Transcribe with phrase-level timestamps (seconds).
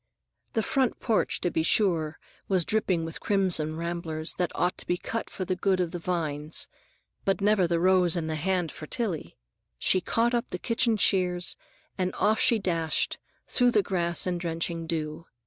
[0.53, 2.17] The front porch, to be sure,
[2.47, 5.99] was dripping with crimson ramblers that ought to be cut for the good of the
[5.99, 6.67] vines;
[7.23, 9.37] but never the rose in the hand for Tillie!
[9.77, 11.55] She caught up the kitchen shears
[11.99, 15.27] and off she dashed through grass and drenching dew.